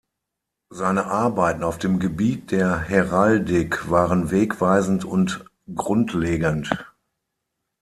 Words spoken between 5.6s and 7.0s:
grundlegend.